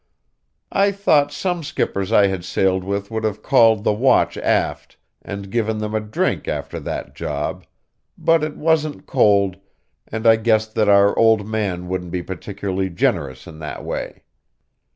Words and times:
I 0.71 0.91
thought 0.91 1.31
some 1.31 1.61
skippers 1.63 2.11
I 2.11 2.25
had 2.25 2.43
sailed 2.43 2.83
with 2.83 3.11
would 3.11 3.23
have 3.23 3.43
called 3.43 3.83
the 3.83 3.93
watch 3.93 4.35
aft, 4.35 4.97
and 5.21 5.51
given 5.51 5.77
them 5.77 5.93
a 5.93 5.99
drink 5.99 6.47
after 6.47 6.79
that 6.79 7.13
job, 7.13 7.67
but 8.17 8.43
it 8.43 8.57
wasn't 8.57 9.05
cold, 9.05 9.57
and 10.07 10.25
I 10.25 10.37
guessed 10.37 10.73
that 10.73 10.89
our 10.89 11.15
old 11.19 11.45
man 11.45 11.87
wouldn't 11.87 12.09
be 12.11 12.23
particularly 12.23 12.89
generous 12.89 13.45
in 13.45 13.59
that 13.59 13.85
way. 13.85 14.23